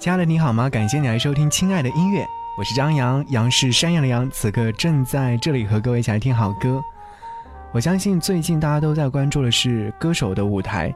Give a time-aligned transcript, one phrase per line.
[0.00, 0.66] 亲爱的你好吗？
[0.70, 2.22] 感谢你来收听《亲爱的音乐》，
[2.56, 6.82] 我是张扬，杨是山羊的羊，此刻正在这里和各位一起来听好歌。
[7.70, 10.90] 我相信最近大家都在关注的是歌手的舞台，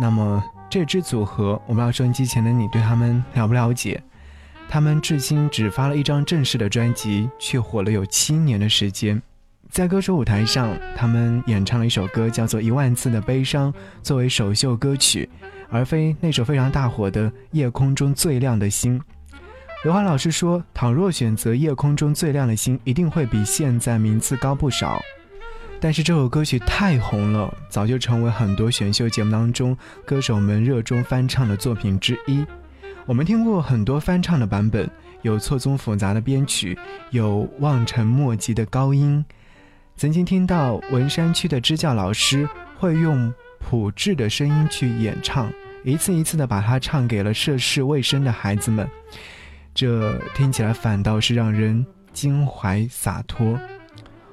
[0.00, 4.02] 那么这支组合，我不知道收音机前的你对他们了不了解？
[4.68, 9.22] 他们至今只发了一张正式的专辑，却火了有七年的时间。
[9.70, 15.28] 在歌手舞台上，他们演唱了一首歌，叫做《一万次的悲伤》，作为首秀歌曲。
[15.68, 18.98] 而非那首非常大火的《夜空中最亮的星》。
[19.84, 25.00] 刘华老师说：“倘若选择《夜空中最亮的星》，一定会比现在名次高不少。”
[25.78, 32.44] 但是这首歌曲太红了，早就成为很多选秀节目当中歌手们热衷翻唱的作品之一。
[33.06, 34.90] 我们听过很多翻唱的版本，
[35.22, 36.76] 有错综复杂的编曲，
[37.10, 39.24] 有望尘莫及的高音。
[40.00, 43.30] 曾经听到文山区的支教老师会用。
[43.58, 45.52] 朴质的声音去演唱，
[45.84, 48.88] 一次一次的把它唱给了涉世未深的孩子们，
[49.74, 53.60] 这听起来反倒是让人襟怀洒脱。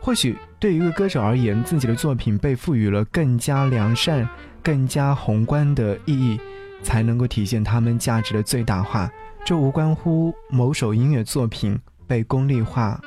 [0.00, 4.26] 或许对于一个歌手而言，自己的作品被赋予了更加良善、
[4.62, 6.40] 更加宏观的意义，
[6.80, 9.10] 才能够体现他们价值的最大化。
[9.44, 13.00] 这无关乎某首音乐作品被功利化，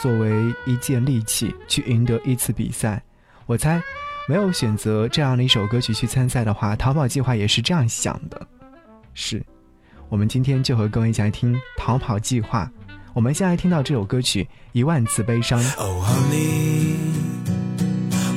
[0.00, 3.02] 作为一件利器去赢得一次比赛。
[3.46, 3.82] 我猜。
[4.26, 8.48] 没有选择这样的一首歌曲去参赛的话，逃跑计划也是这样想的。
[9.12, 9.44] 是，
[10.08, 12.64] 我们今天就和各位一起来听《逃跑计划》。
[13.12, 15.62] 我们先来听到这首歌曲《一万次悲伤》。
[15.76, 16.94] 哦，Honey，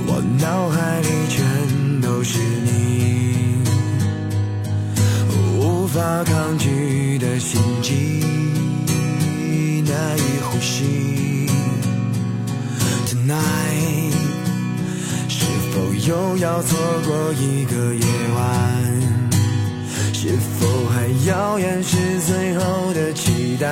[0.07, 3.63] 我脑海里全都是你，
[5.57, 7.93] 无法抗拒的心悸，
[9.89, 11.26] 难以呼吸。
[13.27, 14.15] Tonight。
[16.07, 18.47] 又要错过一个夜晚，
[20.13, 23.67] 是否还要掩饰最后的期待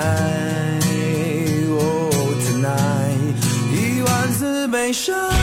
[1.71, 3.37] ？Oh tonight，
[3.71, 5.34] 一万次悲伤。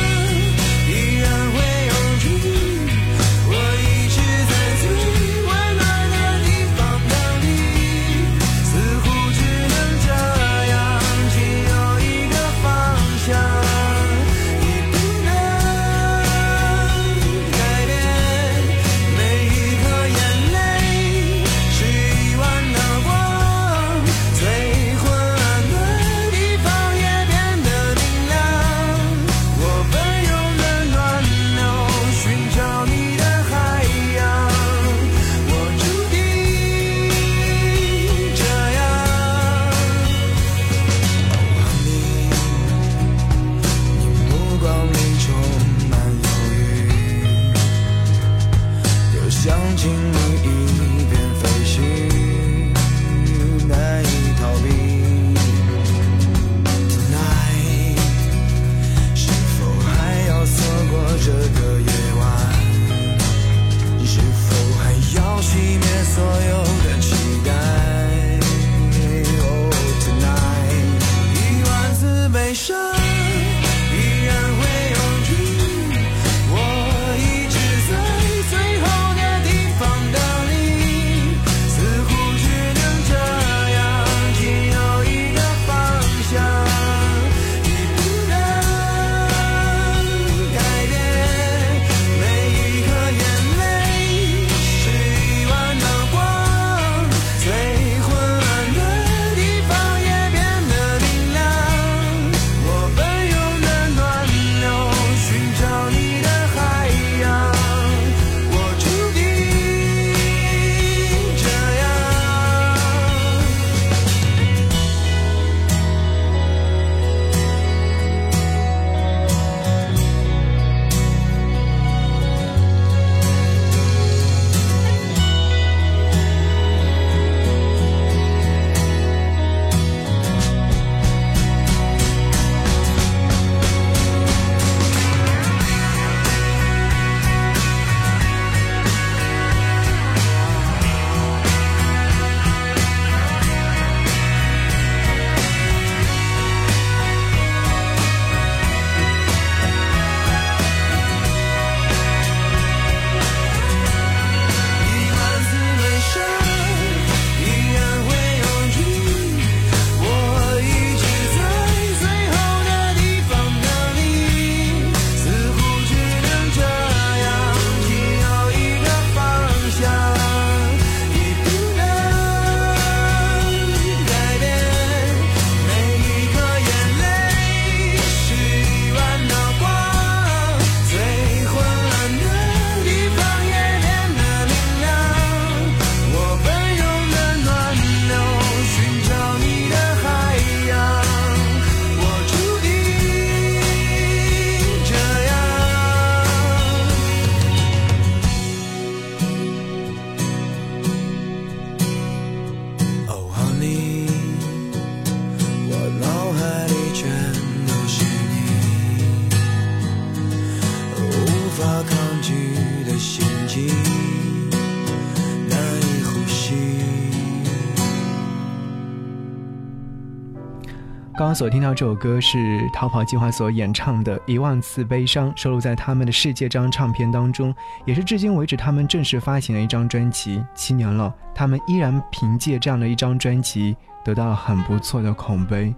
[221.22, 227.54] 刚刚所听到这首歌是逃跑计划所演唱的《一万次悲伤》，收录在他们的《世界》这张唱片当中，
[227.84, 230.42] 也是至今为止他们正式发行的一张专辑。
[230.52, 235.72] 七年了，他们依然凭借这样的一张专辑得到了很不错的口碑。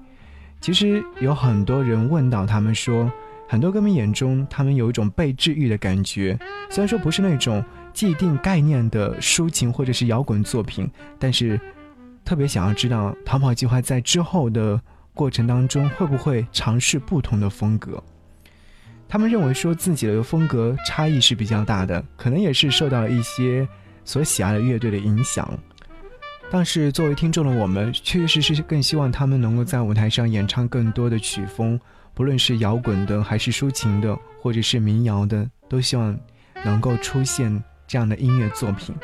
[0.63, 3.13] 其实有很多人问到他们说，
[3.47, 6.39] 很多歌迷眼中他们有一种被治愈的感觉，
[6.71, 7.63] 虽然说不是那种
[7.93, 11.61] 既定概念的抒情或者是摇滚作品，但是
[12.25, 14.81] 特别想要知道逃跑计划在之后的。
[15.15, 18.03] 过程当中会不会尝试不同的风格？
[19.09, 23.67] 他们认为说自己的风格差异是比较大的，可能也是受到了一些
[24.05, 25.49] 所喜爱的乐队的影响。
[26.51, 31.79] 但是作为听众的我们，确实实更希望他们能够在舞台上演唱更多的曲风，
[32.13, 36.19] 不论是摇滚的，还是抒情的，或者是民谣的，都希望
[36.65, 38.95] 能够出现这样的音乐作品。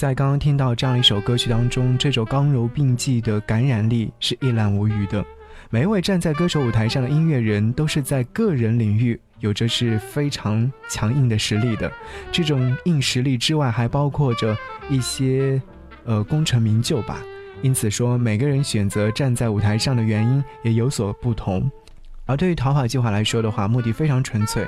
[0.00, 5.22] 在刚刚听到这样一首歌曲当中，这首刚柔并济的感染力是一览无余的。
[5.68, 11.92] 每一位站在歌手舞台上的音乐人，都是在个人领域有着是非常强硬的实力的。
[12.32, 14.56] 这种硬实力之外，还包括着
[14.88, 15.60] 一些，
[16.06, 17.18] 呃，功成名就吧。
[17.60, 21.70] 因此说，每个人选择站在舞台上的原因也有所不同。
[22.24, 24.66] 而对于逃跑计划来说的话，目的非常纯粹。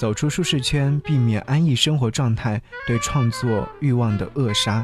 [0.00, 4.82] 走出舒适圈，避免安逸生活状态对创作欲望的扼杀。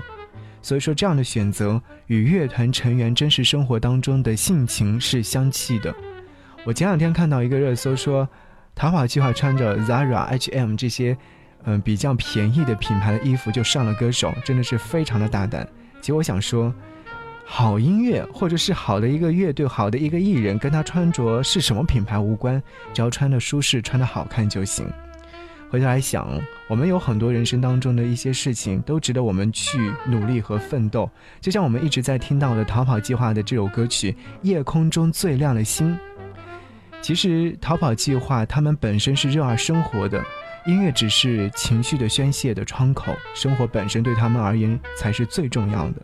[0.61, 5.95] 所以说，这样的选择与乐团成员真实生活当中的性情是相契的。
[6.67, 8.29] 我前两天看到一个热搜说，
[8.75, 11.17] 逃跑计划穿着 Zara、H&M 这些，
[11.65, 15.67] 嗯，比较便宜的品牌的衣服就上了歌手，真的是非常的大胆。
[16.03, 16.75] 其实我想说，
[17.49, 22.61] 好音乐或者是好的一个乐队、好的一个艺人，跟他穿着是什么品牌无关，
[22.93, 24.87] 只要穿的舒适、穿的好看就行。
[25.71, 26.29] 回头来想，
[26.69, 31.09] 我们有很多人生当中的一些事情都值得我们去努力和奋斗。
[31.41, 34.13] 就像我们一直在听到的《逃跑计划》的这首歌曲
[34.43, 35.95] 《夜空中最亮的星》。
[37.01, 40.23] 其实，《逃跑计划》他们本身是热爱生活的，
[40.67, 46.03] 音乐只是情绪的宣泄的窗口，生活本身对他们而言才是最重要的。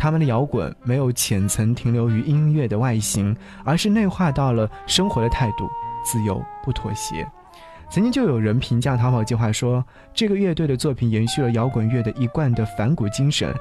[0.00, 3.36] 他们的摇滚没有浅层停留于音乐的外形，
[3.66, 5.68] 而是内化到了生活的态度：
[6.02, 7.30] 自由不妥协。
[7.90, 13.54] 曾经就有人评价逃跑计划说，这个乐队的作品延续了摇滚乐的一贯的反骨精神。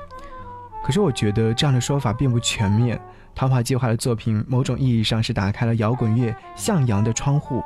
[0.82, 2.98] 可是我觉得这样的说法并不全面。
[3.36, 7.62] 逃跑计划的作品某种意义上是打开了摇滚乐向阳的窗户。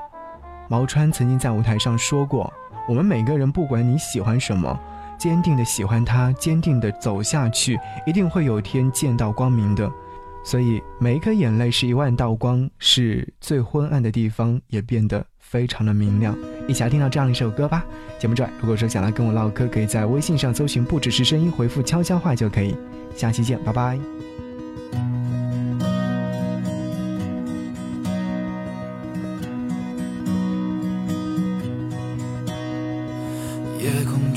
[0.68, 2.52] 毛川曾经在舞台上说过
[2.90, 4.80] ：“我们每个人，不管你喜欢什么，
[5.24, 9.90] 坚定的喜欢它，坚定的走下去，一定会有天见到光明的。
[10.44, 16.38] 所以每一颗眼泪是一万道光，是最昏暗的地方也变得非常的明亮。”
[16.68, 17.86] 一起来听到这样一首歌吧。
[18.20, 22.76] 节目之外，如果说想来跟我唠嗑，可以在微信上搜寻“不只是声音”，回复“悄悄话”就可以。
[23.16, 24.33] 下期见，拜拜。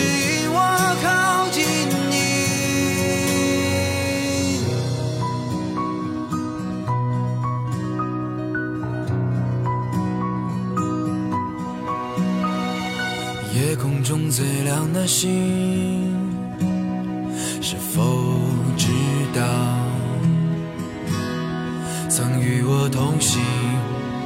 [0.00, 0.58] 指引我
[1.02, 1.62] 靠近
[2.10, 2.14] 你
[13.54, 16.16] 夜空中最亮的星，
[17.60, 18.40] 是否
[18.78, 18.88] 知
[19.34, 19.42] 道
[22.08, 23.42] 曾与我同行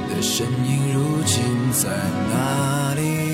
[0.09, 1.90] 的身影如今在
[2.31, 3.34] 哪里？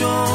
[0.00, 0.29] 夜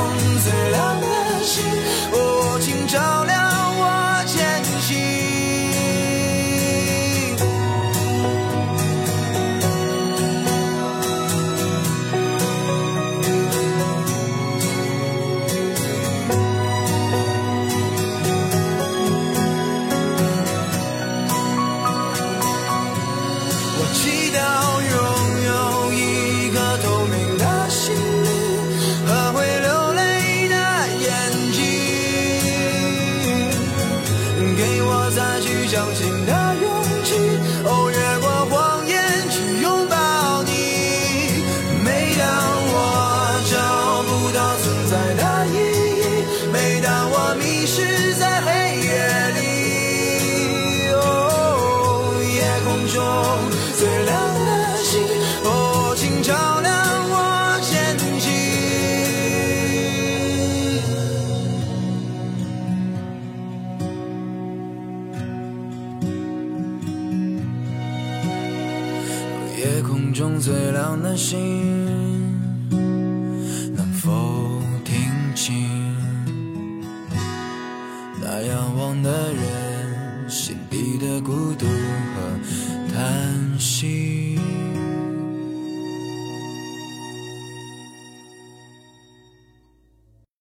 [69.65, 72.24] 夜空中最亮的星，